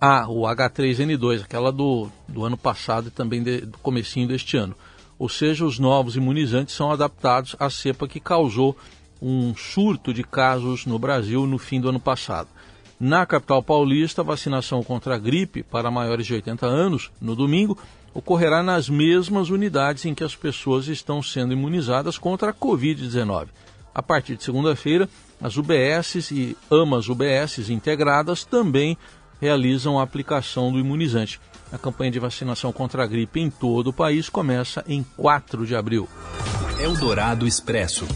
A, 0.00 0.26
o 0.26 0.44
H3N2, 0.44 1.42
aquela 1.42 1.70
do, 1.70 2.08
do 2.26 2.46
ano 2.46 2.56
passado 2.56 3.08
e 3.08 3.10
também 3.10 3.42
de, 3.42 3.60
do 3.60 3.76
comecinho 3.76 4.26
deste 4.26 4.56
ano. 4.56 4.74
Ou 5.18 5.28
seja, 5.28 5.66
os 5.66 5.78
novos 5.78 6.16
imunizantes 6.16 6.74
são 6.74 6.90
adaptados 6.90 7.54
à 7.60 7.68
cepa 7.68 8.08
que 8.08 8.18
causou 8.18 8.74
um 9.22 9.54
surto 9.54 10.12
de 10.12 10.24
casos 10.24 10.84
no 10.84 10.98
Brasil 10.98 11.46
no 11.46 11.56
fim 11.56 11.80
do 11.80 11.88
ano 11.88 12.00
passado. 12.00 12.48
Na 12.98 13.24
capital 13.24 13.62
paulista, 13.62 14.20
a 14.20 14.24
vacinação 14.24 14.82
contra 14.82 15.14
a 15.14 15.18
gripe 15.18 15.62
para 15.62 15.90
maiores 15.90 16.26
de 16.26 16.34
80 16.34 16.66
anos, 16.66 17.10
no 17.20 17.36
domingo, 17.36 17.78
ocorrerá 18.12 18.62
nas 18.62 18.88
mesmas 18.88 19.48
unidades 19.48 20.04
em 20.04 20.14
que 20.14 20.24
as 20.24 20.34
pessoas 20.34 20.88
estão 20.88 21.22
sendo 21.22 21.52
imunizadas 21.52 22.18
contra 22.18 22.50
a 22.50 22.54
Covid-19. 22.54 23.48
A 23.94 24.02
partir 24.02 24.36
de 24.36 24.44
segunda-feira, 24.44 25.08
as 25.40 25.56
UBSs 25.56 26.32
e 26.32 26.56
AMAs 26.70 27.08
UBSs 27.08 27.72
integradas 27.72 28.44
também 28.44 28.96
realizam 29.40 29.98
a 29.98 30.02
aplicação 30.02 30.72
do 30.72 30.78
imunizante. 30.78 31.40
A 31.72 31.78
campanha 31.78 32.10
de 32.10 32.18
vacinação 32.18 32.72
contra 32.72 33.02
a 33.02 33.06
gripe 33.06 33.40
em 33.40 33.50
todo 33.50 33.88
o 33.88 33.92
país 33.92 34.28
começa 34.28 34.84
em 34.86 35.04
4 35.16 35.66
de 35.66 35.74
abril. 35.74 36.08
Eldorado 36.78 37.46
Expresso. 37.46 38.06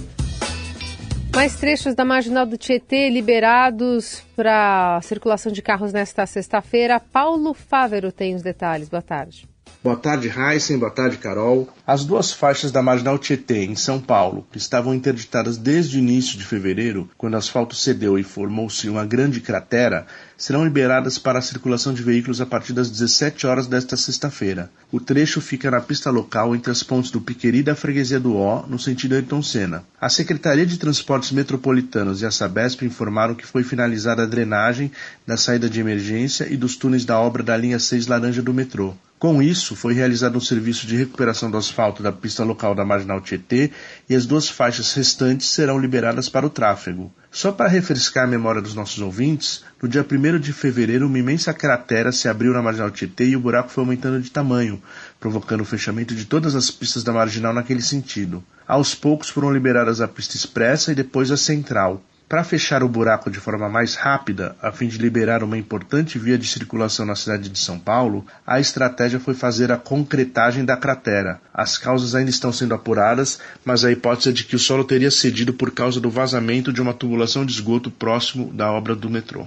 Mais 1.36 1.54
trechos 1.54 1.94
da 1.94 2.02
marginal 2.02 2.46
do 2.46 2.56
Tietê 2.56 3.10
liberados 3.10 4.22
para 4.34 4.98
circulação 5.02 5.52
de 5.52 5.60
carros 5.60 5.92
nesta 5.92 6.24
sexta-feira. 6.24 6.98
Paulo 6.98 7.52
Fávero 7.52 8.10
tem 8.10 8.34
os 8.34 8.40
detalhes. 8.40 8.88
Boa 8.88 9.02
tarde. 9.02 9.46
Boa 9.86 9.96
tarde, 9.96 10.28
Heisen. 10.28 10.78
Boa 10.80 10.90
tarde, 10.90 11.16
Carol. 11.16 11.68
As 11.86 12.04
duas 12.04 12.32
faixas 12.32 12.72
da 12.72 12.82
Marginal 12.82 13.16
Tietê, 13.20 13.62
em 13.62 13.76
São 13.76 14.00
Paulo, 14.00 14.44
que 14.50 14.58
estavam 14.58 14.92
interditadas 14.92 15.56
desde 15.56 15.96
o 15.96 16.00
início 16.00 16.36
de 16.36 16.44
fevereiro, 16.44 17.08
quando 17.16 17.34
o 17.34 17.36
asfalto 17.36 17.76
cedeu 17.76 18.18
e 18.18 18.24
formou-se 18.24 18.88
uma 18.88 19.06
grande 19.06 19.40
cratera, 19.40 20.04
serão 20.36 20.64
liberadas 20.64 21.18
para 21.18 21.38
a 21.38 21.42
circulação 21.42 21.94
de 21.94 22.02
veículos 22.02 22.40
a 22.40 22.46
partir 22.46 22.72
das 22.72 22.90
17 22.90 23.46
horas 23.46 23.68
desta 23.68 23.96
sexta-feira. 23.96 24.72
O 24.90 24.98
trecho 24.98 25.40
fica 25.40 25.70
na 25.70 25.80
pista 25.80 26.10
local 26.10 26.56
entre 26.56 26.72
as 26.72 26.82
pontes 26.82 27.12
do 27.12 27.20
Piqueri 27.20 27.58
e 27.58 27.62
da 27.62 27.76
Freguesia 27.76 28.18
do 28.18 28.36
Ó, 28.36 28.66
no 28.66 28.80
sentido 28.80 29.14
Ayrton 29.14 29.40
Senna. 29.40 29.84
A 30.00 30.08
Secretaria 30.08 30.66
de 30.66 30.80
Transportes 30.80 31.30
Metropolitanos 31.30 32.22
e 32.22 32.26
a 32.26 32.32
Sabesp 32.32 32.82
informaram 32.82 33.36
que 33.36 33.46
foi 33.46 33.62
finalizada 33.62 34.24
a 34.24 34.26
drenagem 34.26 34.90
da 35.24 35.36
saída 35.36 35.70
de 35.70 35.78
emergência 35.78 36.52
e 36.52 36.56
dos 36.56 36.74
túneis 36.74 37.04
da 37.04 37.20
obra 37.20 37.44
da 37.44 37.56
linha 37.56 37.78
6 37.78 38.08
laranja 38.08 38.42
do 38.42 38.52
metrô. 38.52 38.92
Com 39.18 39.42
isso, 39.42 39.74
foi 39.74 39.94
realizado 39.94 40.36
um 40.36 40.40
serviço 40.40 40.86
de 40.86 40.94
recuperação 40.94 41.50
do 41.50 41.56
asfalto 41.56 42.02
da 42.02 42.12
pista 42.12 42.44
local 42.44 42.74
da 42.74 42.84
Marginal 42.84 43.18
Tietê 43.18 43.70
e 44.06 44.14
as 44.14 44.26
duas 44.26 44.46
faixas 44.46 44.92
restantes 44.92 45.48
serão 45.48 45.78
liberadas 45.78 46.28
para 46.28 46.44
o 46.44 46.50
tráfego. 46.50 47.10
Só 47.30 47.50
para 47.50 47.68
refrescar 47.68 48.24
a 48.24 48.26
memória 48.26 48.60
dos 48.60 48.74
nossos 48.74 49.00
ouvintes, 49.00 49.64
no 49.80 49.88
dia 49.88 50.04
1 50.04 50.38
de 50.38 50.52
fevereiro 50.52 51.06
uma 51.06 51.18
imensa 51.18 51.54
cratera 51.54 52.12
se 52.12 52.28
abriu 52.28 52.52
na 52.52 52.60
Marginal 52.60 52.90
Tietê 52.90 53.28
e 53.28 53.36
o 53.36 53.40
buraco 53.40 53.70
foi 53.70 53.84
aumentando 53.84 54.20
de 54.20 54.30
tamanho, 54.30 54.82
provocando 55.18 55.62
o 55.62 55.66
fechamento 55.66 56.14
de 56.14 56.26
todas 56.26 56.54
as 56.54 56.70
pistas 56.70 57.02
da 57.02 57.12
Marginal 57.12 57.54
naquele 57.54 57.80
sentido. 57.80 58.44
Aos 58.68 58.94
poucos 58.94 59.30
foram 59.30 59.50
liberadas 59.50 60.02
a 60.02 60.08
pista 60.08 60.36
expressa 60.36 60.92
e 60.92 60.94
depois 60.94 61.30
a 61.30 61.38
central. 61.38 62.02
Para 62.28 62.42
fechar 62.42 62.82
o 62.82 62.88
buraco 62.88 63.30
de 63.30 63.38
forma 63.38 63.68
mais 63.68 63.94
rápida, 63.94 64.56
a 64.60 64.72
fim 64.72 64.88
de 64.88 64.98
liberar 64.98 65.44
uma 65.44 65.56
importante 65.56 66.18
via 66.18 66.36
de 66.36 66.44
circulação 66.44 67.06
na 67.06 67.14
cidade 67.14 67.48
de 67.48 67.58
São 67.58 67.78
Paulo, 67.78 68.26
a 68.44 68.58
estratégia 68.58 69.20
foi 69.20 69.32
fazer 69.32 69.70
a 69.70 69.76
concretagem 69.76 70.64
da 70.64 70.76
cratera. 70.76 71.40
As 71.54 71.78
causas 71.78 72.16
ainda 72.16 72.28
estão 72.28 72.52
sendo 72.52 72.74
apuradas, 72.74 73.38
mas 73.64 73.84
a 73.84 73.92
hipótese 73.92 74.30
é 74.30 74.32
de 74.32 74.42
que 74.42 74.56
o 74.56 74.58
solo 74.58 74.82
teria 74.82 75.10
cedido 75.10 75.52
por 75.52 75.70
causa 75.70 76.00
do 76.00 76.10
vazamento 76.10 76.72
de 76.72 76.82
uma 76.82 76.92
tubulação 76.92 77.46
de 77.46 77.52
esgoto 77.52 77.92
próximo 77.92 78.52
da 78.52 78.72
obra 78.72 78.96
do 78.96 79.08
metrô. 79.08 79.46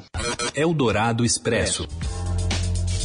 Eldorado 0.56 1.26
Expresso. 1.26 1.86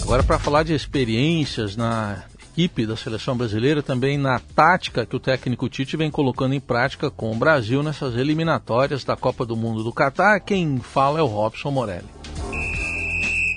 Agora, 0.02 0.22
para 0.22 0.38
falar 0.38 0.62
de 0.62 0.72
experiências 0.72 1.74
na 1.74 2.22
equipe 2.54 2.86
da 2.86 2.96
seleção 2.96 3.36
brasileira, 3.36 3.82
também 3.82 4.16
na 4.16 4.38
tática 4.38 5.04
que 5.04 5.16
o 5.16 5.20
técnico 5.20 5.68
Tite 5.68 5.96
vem 5.96 6.10
colocando 6.10 6.54
em 6.54 6.60
prática 6.60 7.10
com 7.10 7.32
o 7.32 7.34
Brasil 7.34 7.82
nessas 7.82 8.16
eliminatórias 8.16 9.02
da 9.02 9.16
Copa 9.16 9.44
do 9.44 9.56
Mundo 9.56 9.82
do 9.82 9.92
Catar. 9.92 10.38
Quem 10.38 10.78
fala 10.78 11.18
é 11.18 11.22
o 11.22 11.26
Robson 11.26 11.72
Morelli. 11.72 12.04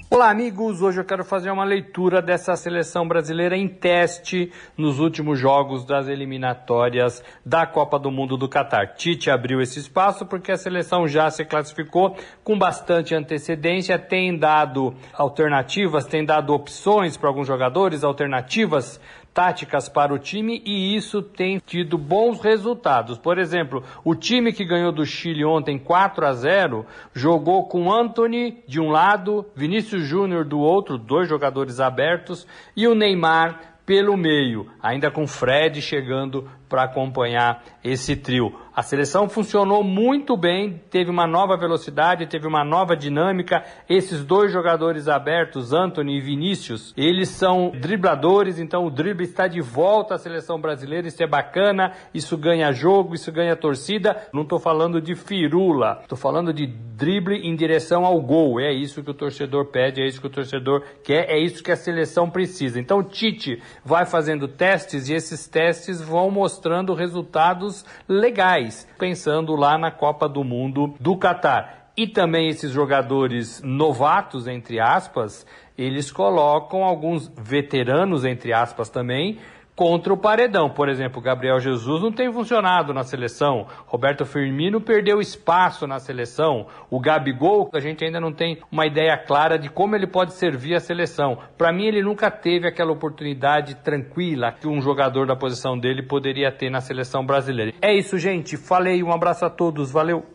Olá, 0.09 0.29
amigos! 0.29 0.81
Hoje 0.81 1.01
eu 1.01 1.03
quero 1.03 1.25
fazer 1.25 1.51
uma 1.51 1.65
leitura 1.65 2.21
dessa 2.21 2.55
seleção 2.55 3.05
brasileira 3.05 3.57
em 3.57 3.67
teste 3.67 4.53
nos 4.77 4.99
últimos 4.99 5.37
jogos 5.37 5.85
das 5.85 6.07
eliminatórias 6.07 7.21
da 7.45 7.67
Copa 7.67 7.99
do 7.99 8.09
Mundo 8.09 8.37
do 8.37 8.47
Catar. 8.47 8.95
Tite 8.95 9.29
abriu 9.29 9.59
esse 9.59 9.79
espaço 9.79 10.25
porque 10.25 10.53
a 10.53 10.57
seleção 10.57 11.09
já 11.09 11.29
se 11.29 11.43
classificou 11.43 12.15
com 12.41 12.57
bastante 12.57 13.13
antecedência, 13.13 13.99
tem 13.99 14.39
dado 14.39 14.95
alternativas, 15.11 16.05
tem 16.05 16.23
dado 16.23 16.53
opções 16.53 17.17
para 17.17 17.27
alguns 17.27 17.45
jogadores, 17.45 18.01
alternativas 18.01 19.01
táticas 19.38 19.88
para 19.88 20.12
o 20.12 20.17
time 20.17 20.63
e 20.65 20.96
isso 20.96 21.22
tem 21.22 21.62
tido 21.63 21.96
bons 21.96 22.41
resultados. 22.41 23.20
Por 23.20 23.38
exemplo, 23.38 23.84
o 24.03 24.15
time 24.15 24.51
que 24.51 24.65
ganhou 24.65 24.91
do 24.91 25.06
Chile 25.06 25.46
ontem 25.46 25.77
4 25.77 26.25
a 26.25 26.34
0 26.34 26.84
jogou 27.13 27.67
com 27.67 27.94
Anthony 27.94 28.63
de 28.67 28.82
um 28.82 28.89
lado, 28.89 29.46
Vinícius 29.56 30.08
Júnior 30.08 30.44
do 30.44 30.58
outro, 30.58 30.98
dois 30.98 31.29
jogadores 31.29 31.79
abertos, 31.79 32.48
e 32.75 32.88
o 32.88 32.96
Neymar 32.96 33.77
pelo 33.86 34.17
meio, 34.17 34.72
ainda 34.82 35.12
com 35.12 35.27
Fred 35.27 35.84
chegando 35.84 36.50
para 36.67 36.83
acompanhar 36.83 37.63
esse 37.83 38.15
trio. 38.15 38.53
A 38.77 38.83
seleção 38.83 39.27
funcionou 39.27 39.83
muito 39.83 40.38
bem, 40.38 40.79
teve 40.91 41.09
uma 41.09 41.25
nova 41.25 41.57
velocidade, 41.57 42.27
teve 42.27 42.45
uma 42.45 42.63
nova 42.63 42.95
dinâmica. 42.95 43.63
Esses 43.89 44.24
dois 44.24 44.51
jogadores 44.51 45.07
abertos, 45.07 45.74
Anthony 45.74 46.17
e 46.17 46.21
Vinícius, 46.21 46.93
eles 46.95 47.29
são 47.29 47.71
dribladores, 47.71 48.59
então 48.59 48.86
o 48.86 48.91
drible 48.91 49.24
está 49.24 49.47
de 49.47 49.62
volta 49.62 50.13
à 50.13 50.17
seleção 50.19 50.62
brasileira, 50.62 51.07
isso 51.07 51.24
é 51.24 51.27
bacana, 51.27 51.93
isso 52.13 52.38
ganha 52.38 52.71
jogo, 52.71 53.15
isso 53.15 53.31
ganha 53.31 53.55
torcida. 53.55 54.27
Não 54.31 54.43
estou 54.43 54.59
falando 54.59 55.01
de 55.01 55.15
firula, 55.15 56.00
estou 56.03 56.17
falando 56.17 56.53
de 56.53 56.67
drible 56.67 57.47
em 57.47 57.55
direção 57.55 58.05
ao 58.05 58.21
gol. 58.21 58.59
É 58.59 58.71
isso 58.71 59.03
que 59.03 59.09
o 59.09 59.13
torcedor 59.13 59.71
pede, 59.71 60.01
é 60.01 60.07
isso 60.07 60.21
que 60.21 60.27
o 60.27 60.31
torcedor 60.31 60.83
quer, 61.03 61.29
é 61.29 61.39
isso 61.39 61.63
que 61.63 61.71
a 61.71 61.75
seleção 61.75 62.29
precisa. 62.29 62.79
Então 62.79 63.03
Tite 63.03 63.59
vai 63.83 64.05
fazendo 64.05 64.47
testes 64.47 65.09
e 65.09 65.13
esses 65.13 65.47
testes 65.47 66.00
vão 66.00 66.29
mostrando 66.57 66.95
resultados 66.95 67.85
legais, 68.09 68.87
pensando 68.97 69.55
lá 69.55 69.77
na 69.77 69.91
Copa 69.91 70.27
do 70.27 70.43
Mundo 70.43 70.95
do 70.99 71.15
Catar. 71.15 71.91
E 71.95 72.07
também 72.07 72.49
esses 72.49 72.71
jogadores 72.71 73.61
novatos, 73.63 74.47
entre 74.47 74.79
aspas, 74.79 75.45
eles 75.77 76.11
colocam 76.11 76.83
alguns 76.83 77.31
veteranos, 77.37 78.25
entre 78.25 78.53
aspas, 78.53 78.89
também, 78.89 79.37
contra 79.77 80.12
o 80.12 80.17
paredão. 80.17 80.72
Por 80.72 80.89
exemplo, 80.89 81.22
Gabriel 81.22 81.60
Jesus 81.60 82.01
não 82.01 82.12
tem 82.12 82.34
funcionado 82.34 82.96
na 82.96 83.03
seleção, 83.03 83.67
Roberto 83.86 84.25
Firmino 84.25 84.81
perdeu 84.81 85.22
espaço 85.22 85.86
na 85.86 86.00
seleção, 86.00 86.65
o 86.89 87.00
Gabigol, 87.00 87.69
a 87.74 87.79
gente 87.79 88.03
ainda 88.03 88.19
não 88.19 88.34
tem 88.34 88.57
uma 88.72 88.88
ideia 88.88 89.15
clara 89.15 89.57
de 89.60 89.69
como 89.69 89.96
ele 89.96 90.07
pode 90.07 90.34
servir 90.34 90.74
a 90.74 90.79
seleção. 90.79 91.38
Para 91.55 91.72
mim, 91.72 91.86
ele 91.86 92.01
nunca 92.01 92.31
teve 92.31 92.67
aquela 92.67 92.91
oportunidade 92.91 93.75
tranquila 93.75 94.51
que 94.51 94.67
um 94.67 94.81
jogador 94.81 95.27
da 95.27 95.36
posição 95.36 95.77
dele 95.77 96.01
poderia 96.01 96.51
ter 96.51 96.72
na 96.72 96.81
seleção 96.81 97.24
brasileira. 97.24 97.74
É 97.79 97.93
isso, 97.93 98.17
gente. 98.17 98.57
Falei, 98.57 99.03
um 99.03 99.13
abraço 99.13 99.46
a 99.46 99.50
todos, 99.50 99.91
valeu. 99.91 100.25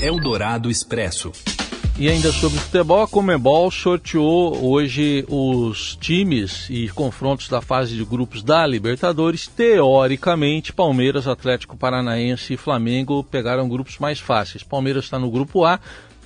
Eldorado 0.00 0.70
Expresso. 0.70 1.30
E 2.00 2.08
ainda 2.08 2.30
sobre 2.30 2.60
futebol, 2.60 3.02
a 3.02 3.08
Comebol 3.08 3.68
sorteou 3.72 4.64
hoje 4.64 5.26
os 5.28 5.96
times 5.96 6.70
e 6.70 6.88
confrontos 6.90 7.48
da 7.48 7.60
fase 7.60 7.96
de 7.96 8.04
grupos 8.04 8.40
da 8.40 8.64
Libertadores. 8.64 9.48
Teoricamente, 9.48 10.72
Palmeiras, 10.72 11.26
Atlético 11.26 11.76
Paranaense 11.76 12.54
e 12.54 12.56
Flamengo 12.56 13.24
pegaram 13.24 13.68
grupos 13.68 13.98
mais 13.98 14.20
fáceis. 14.20 14.62
Palmeiras 14.62 15.06
está 15.06 15.18
no 15.18 15.28
grupo 15.28 15.64
A, 15.64 15.80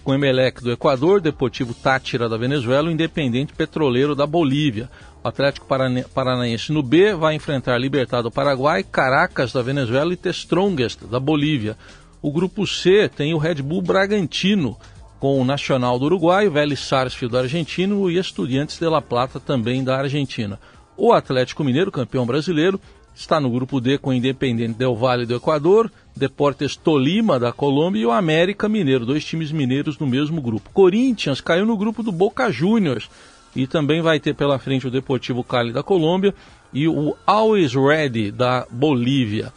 com 0.04 0.12
Emelec 0.12 0.62
do 0.62 0.70
Equador, 0.70 1.22
Deportivo 1.22 1.72
Tátira 1.72 2.28
da 2.28 2.36
Venezuela 2.36 2.90
e 2.90 2.92
Independente 2.92 3.54
Petroleiro 3.54 4.14
da 4.14 4.26
Bolívia. 4.26 4.90
O 5.24 5.28
Atlético 5.28 5.66
Paranaense 6.14 6.70
no 6.70 6.82
B 6.82 7.14
vai 7.14 7.34
enfrentar 7.34 7.78
Libertad 7.78 8.22
do 8.22 8.30
Paraguai, 8.30 8.82
Caracas 8.84 9.54
da 9.54 9.62
Venezuela 9.62 10.12
e 10.12 10.16
The 10.16 10.32
Strongest 10.32 11.06
da 11.06 11.18
Bolívia. 11.18 11.78
O 12.20 12.30
grupo 12.30 12.66
C 12.66 13.08
tem 13.08 13.32
o 13.32 13.38
Red 13.38 13.62
Bull 13.62 13.80
Bragantino 13.80 14.76
com 15.22 15.40
o 15.40 15.44
Nacional 15.44 16.00
do 16.00 16.06
Uruguai, 16.06 16.48
Vélez 16.48 16.80
Sarsfield 16.80 17.36
Argentino 17.36 18.10
e 18.10 18.18
Estudiantes 18.18 18.76
de 18.76 18.88
La 18.88 19.00
Plata 19.00 19.38
também 19.38 19.84
da 19.84 19.96
Argentina. 19.96 20.58
O 20.96 21.12
Atlético 21.12 21.62
Mineiro, 21.62 21.92
campeão 21.92 22.26
brasileiro, 22.26 22.80
está 23.14 23.38
no 23.38 23.48
grupo 23.48 23.80
D 23.80 23.98
com 23.98 24.10
o 24.10 24.12
Independente 24.12 24.76
Del 24.76 24.96
Valle 24.96 25.24
do 25.24 25.36
Equador, 25.36 25.88
Deportes 26.16 26.74
Tolima 26.74 27.38
da 27.38 27.52
Colômbia 27.52 28.00
e 28.00 28.04
o 28.06 28.10
América 28.10 28.68
Mineiro, 28.68 29.06
dois 29.06 29.24
times 29.24 29.52
mineiros 29.52 29.96
no 29.96 30.08
mesmo 30.08 30.42
grupo. 30.42 30.70
Corinthians 30.74 31.40
caiu 31.40 31.64
no 31.64 31.76
grupo 31.76 32.02
do 32.02 32.10
Boca 32.10 32.50
Juniors 32.50 33.08
e 33.54 33.64
também 33.68 34.02
vai 34.02 34.18
ter 34.18 34.34
pela 34.34 34.58
frente 34.58 34.88
o 34.88 34.90
Deportivo 34.90 35.44
Cali 35.44 35.72
da 35.72 35.84
Colômbia 35.84 36.34
e 36.72 36.88
o 36.88 37.16
Always 37.24 37.74
Ready 37.74 38.32
da 38.32 38.66
Bolívia. 38.68 39.52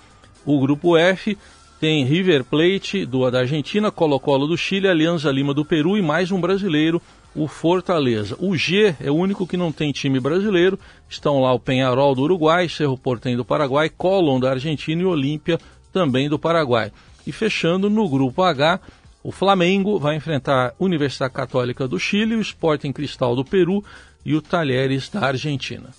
O 0.46 0.60
grupo 0.60 0.96
F 0.96 1.36
tem 1.86 2.04
River 2.04 2.44
Plate 2.44 3.06
do, 3.06 3.30
da 3.30 3.42
Argentina, 3.42 3.92
Colo-Colo 3.92 4.48
do 4.48 4.58
Chile, 4.58 4.88
Alianza 4.88 5.30
Lima 5.30 5.54
do 5.54 5.64
Peru 5.64 5.96
e 5.96 6.02
mais 6.02 6.32
um 6.32 6.42
brasileiro, 6.42 7.00
o 7.36 7.48
Fortaleza. 7.48 8.36
O 8.40 8.58
G 8.58 8.96
é 9.00 9.12
o 9.12 9.14
único 9.14 9.46
que 9.46 9.56
não 9.56 9.72
tem 9.72 9.92
time 9.92 10.20
brasileiro. 10.20 10.80
Estão 11.08 11.40
lá 11.40 11.54
o 11.54 11.60
Penharol 11.60 12.16
do 12.16 12.24
Uruguai, 12.24 12.68
Cerro 12.68 12.98
Portenho 12.98 13.38
do 13.38 13.46
Paraguai, 13.46 13.88
Colón 13.88 14.40
da 14.40 14.50
Argentina 14.50 15.00
e 15.00 15.06
Olímpia 15.06 15.60
também 15.94 16.28
do 16.28 16.40
Paraguai. 16.40 16.92
E 17.28 17.32
fechando 17.32 17.88
no 17.88 18.10
grupo 18.10 18.42
H, 18.42 18.80
o 19.22 19.32
Flamengo 19.32 20.00
vai 20.00 20.16
enfrentar 20.16 20.70
a 20.70 20.74
Universidade 20.80 21.36
Católica 21.36 21.88
do 21.88 22.00
Chile, 22.00 22.34
o 22.34 22.42
Sporting 22.42 22.94
Cristal 22.94 23.36
do 23.36 23.46
Peru 23.46 23.84
e 24.26 24.34
o 24.34 24.42
Talheres 24.42 25.08
da 25.08 25.20
Argentina. 25.20 25.92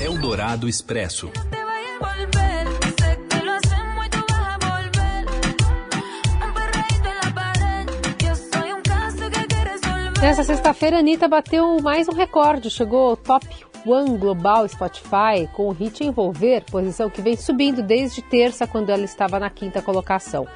Eldorado 0.00 0.68
Expresso. 0.68 1.32
Nessa 10.20 10.42
sexta-feira, 10.42 10.98
Anitta 10.98 11.28
bateu 11.28 11.78
mais 11.82 12.08
um 12.08 12.12
recorde, 12.12 12.70
chegou 12.70 13.10
ao 13.10 13.16
top 13.16 13.46
One 13.86 14.16
Global 14.16 14.66
Spotify 14.66 15.46
com 15.52 15.68
o 15.68 15.72
hit 15.72 16.02
Envolver, 16.02 16.64
posição 16.70 17.10
que 17.10 17.20
vem 17.20 17.36
subindo 17.36 17.82
desde 17.82 18.22
terça, 18.22 18.66
quando 18.66 18.90
ela 18.90 19.04
estava 19.04 19.38
na 19.38 19.50
quinta 19.50 19.82
colocação. 19.82 20.46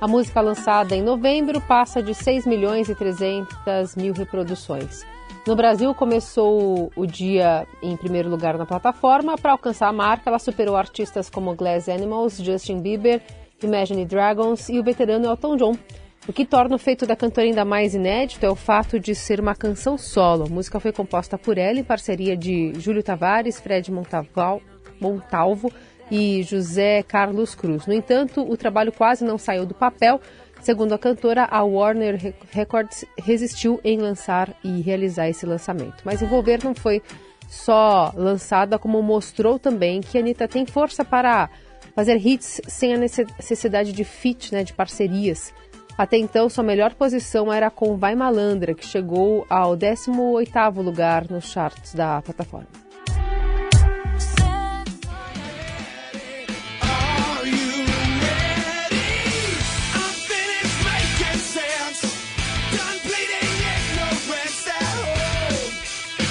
A 0.00 0.06
música 0.06 0.40
lançada 0.40 0.94
em 0.94 1.02
novembro 1.02 1.60
passa 1.62 2.02
de 2.02 2.14
6 2.14 2.46
milhões 2.46 2.90
e 2.90 2.94
300 2.94 3.96
mil 3.96 4.12
reproduções. 4.12 5.06
No 5.46 5.56
Brasil, 5.56 5.94
começou 5.94 6.90
o 6.96 7.06
dia 7.06 7.66
em 7.82 7.96
primeiro 7.96 8.28
lugar 8.28 8.58
na 8.58 8.66
plataforma. 8.66 9.36
Para 9.36 9.52
alcançar 9.52 9.88
a 9.88 9.92
marca, 9.92 10.28
ela 10.28 10.38
superou 10.38 10.76
artistas 10.76 11.30
como 11.30 11.54
Glass 11.54 11.88
Animals, 11.88 12.36
Justin 12.38 12.80
Bieber, 12.80 13.22
Imagine 13.62 14.04
Dragons 14.04 14.68
e 14.68 14.78
o 14.78 14.82
veterano 14.82 15.26
Elton 15.26 15.56
John. 15.56 15.76
O 16.26 16.32
que 16.32 16.46
torna 16.46 16.74
o 16.74 16.78
feito 16.78 17.06
da 17.06 17.14
cantora 17.14 17.46
ainda 17.46 17.66
mais 17.66 17.94
inédito 17.94 18.46
é 18.46 18.48
o 18.48 18.54
fato 18.54 18.98
de 18.98 19.14
ser 19.14 19.40
uma 19.40 19.54
canção 19.54 19.98
solo. 19.98 20.46
A 20.46 20.48
música 20.48 20.80
foi 20.80 20.90
composta 20.90 21.36
por 21.36 21.58
ela 21.58 21.78
em 21.78 21.84
parceria 21.84 22.34
de 22.34 22.72
Júlio 22.80 23.02
Tavares, 23.02 23.60
Fred 23.60 23.92
Montalvo 24.98 25.70
e 26.10 26.42
José 26.42 27.02
Carlos 27.02 27.54
Cruz. 27.54 27.86
No 27.86 27.92
entanto, 27.92 28.40
o 28.40 28.56
trabalho 28.56 28.90
quase 28.90 29.22
não 29.22 29.36
saiu 29.36 29.66
do 29.66 29.74
papel. 29.74 30.18
Segundo 30.62 30.94
a 30.94 30.98
cantora, 30.98 31.46
a 31.50 31.62
Warner 31.62 32.34
Records 32.50 33.04
resistiu 33.18 33.78
em 33.84 33.98
lançar 33.98 34.48
e 34.64 34.80
realizar 34.80 35.28
esse 35.28 35.44
lançamento. 35.44 36.02
Mas 36.06 36.22
Envolver 36.22 36.64
não 36.64 36.74
foi 36.74 37.02
só 37.50 38.10
lançada, 38.16 38.78
como 38.78 39.02
mostrou 39.02 39.58
também 39.58 40.00
que 40.00 40.16
a 40.16 40.22
Anitta 40.22 40.48
tem 40.48 40.64
força 40.64 41.04
para 41.04 41.50
fazer 41.94 42.16
hits 42.16 42.62
sem 42.66 42.94
a 42.94 42.96
necessidade 42.96 43.92
de 43.92 44.04
feat, 44.04 44.54
né, 44.54 44.64
de 44.64 44.72
parcerias. 44.72 45.52
Até 45.96 46.16
então, 46.16 46.48
sua 46.48 46.64
melhor 46.64 46.94
posição 46.94 47.52
era 47.52 47.70
com 47.70 47.96
Vai 47.96 48.16
Malandra, 48.16 48.74
que 48.74 48.84
chegou 48.84 49.46
ao 49.48 49.76
18º 49.76 50.82
lugar 50.82 51.30
nos 51.30 51.50
charts 51.50 51.94
da 51.94 52.20
plataforma. 52.20 52.83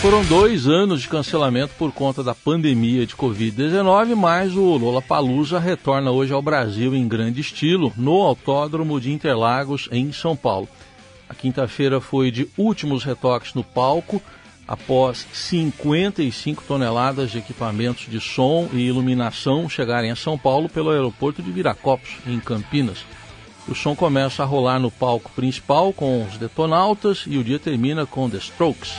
Foram 0.04 0.22
dois 0.26 0.68
anos 0.68 1.02
de 1.02 1.08
cancelamento 1.08 1.76
por 1.78 1.94
conta 1.94 2.22
da 2.22 2.36
pandemia 2.36 3.06
de 3.06 3.16
Covid-19, 3.16 4.16
mas 4.16 4.54
o 4.54 4.76
Lola 4.76 5.02
Palusa 5.02 5.60
retorna 5.60 6.12
hoje 6.12 6.34
ao 6.34 6.42
Brasil 6.42 6.94
em 6.94 7.08
grande 7.08 7.40
estilo, 7.40 7.94
no 7.96 8.22
Autódromo 8.22 9.00
de 9.00 9.14
Interlagos, 9.14 9.88
em 9.94 10.12
São 10.12 10.36
Paulo. 10.36 10.68
A 11.30 11.34
quinta-feira 11.34 12.02
foi 12.02 12.32
de 12.32 12.50
últimos 12.58 13.06
retoques 13.06 13.54
no 13.54 13.64
palco, 13.64 14.22
após 14.68 15.26
55 15.32 16.66
toneladas 16.68 17.32
de 17.32 17.38
equipamentos 17.38 18.06
de 18.10 18.20
som 18.20 18.68
e 18.74 18.80
iluminação 18.80 19.70
chegarem 19.70 20.12
a 20.12 20.18
São 20.18 20.38
Paulo 20.38 20.68
pelo 20.68 20.90
aeroporto 20.90 21.42
de 21.42 21.50
Viracopos, 21.50 22.18
em 22.28 22.42
Campinas. 22.42 23.06
O 23.70 23.74
som 23.74 23.96
começa 23.96 24.44
a 24.44 24.46
rolar 24.46 24.80
no 24.80 24.92
palco 24.92 25.32
principal 25.32 25.94
com 25.94 26.26
os 26.26 26.38
Detonautas 26.38 27.24
e 27.26 27.38
o 27.38 27.44
dia 27.44 27.58
termina 27.58 28.06
com 28.06 28.30
The 28.30 28.40
Strokes. 28.40 28.92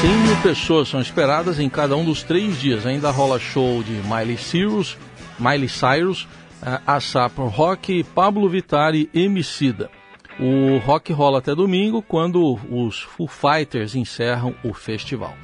100 0.00 0.10
mil 0.10 0.36
pessoas 0.36 0.88
são 0.88 1.00
esperadas 1.00 1.58
em 1.58 1.68
cada 1.68 1.96
um 1.96 2.04
dos 2.04 2.22
três 2.22 2.60
dias. 2.60 2.86
Ainda 2.86 3.10
rola 3.10 3.36
show 3.40 3.82
de 3.82 3.94
Miley 3.94 4.38
Cyrus, 4.38 4.96
Miley 5.40 5.68
Cyrus, 5.68 6.22
uh, 6.62 6.80
Asap 6.86 7.34
Rock, 7.38 8.04
Pablo 8.14 8.48
Vittar 8.48 8.94
e 8.94 9.10
Emicida. 9.12 9.90
O 10.38 10.78
rock 10.78 11.12
rola 11.12 11.40
até 11.40 11.52
domingo, 11.52 12.00
quando 12.00 12.60
os 12.70 13.00
Foo 13.00 13.26
Fighters 13.26 13.96
encerram 13.96 14.54
o 14.62 14.72
festival. 14.72 15.34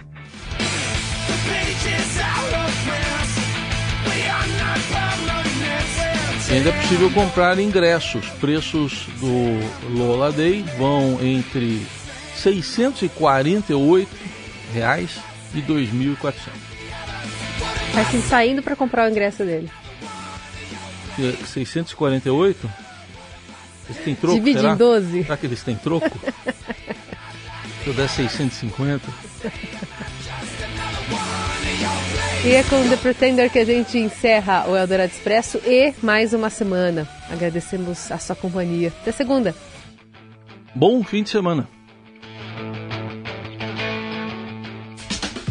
Ainda 6.48 6.68
é 6.68 6.72
possível 6.81 7.11
comprar 7.11 7.59
ingressos. 7.59 8.24
Preços 8.40 9.09
do 9.18 9.98
Lola 9.98 10.31
Day 10.31 10.64
vão 10.78 11.18
entre 11.20 11.85
648 12.37 14.34
reais 14.74 15.18
e 15.54 15.62
2.400. 15.62 16.34
Tá 17.94 18.00
assim, 18.00 18.20
saindo 18.22 18.62
para 18.62 18.74
comprar 18.74 19.08
o 19.08 19.10
ingresso 19.10 19.44
dele. 19.44 19.70
648? 21.46 22.70
Eles 23.88 24.04
têm 24.04 24.14
troco, 24.14 24.34
Divide 24.34 24.60
será? 24.60 24.72
em 24.72 24.76
12. 24.76 25.22
Será 25.22 25.37
que 25.37 25.46
eles 25.46 25.62
têm 25.62 25.76
troco? 25.76 26.10
Se 27.82 27.87
eu 27.90 27.94
der 27.94 28.08
650... 28.08 29.08
E 32.44 32.52
é 32.52 32.62
com 32.64 32.87
The 32.88 32.96
Pretender 32.96 33.50
que 33.50 33.58
a 33.58 33.64
gente 33.64 33.96
encerra 33.96 34.66
o 34.68 34.76
Eldorado 34.76 35.10
Expresso 35.10 35.58
e 35.64 35.94
mais 36.02 36.34
uma 36.34 36.50
semana. 36.50 37.08
Agradecemos 37.30 38.12
a 38.12 38.18
sua 38.18 38.37
companhia. 38.37 38.92
Até 39.00 39.12
segunda. 39.12 39.54
Bom 40.74 41.02
fim 41.02 41.22
de 41.22 41.30
semana. 41.30 41.66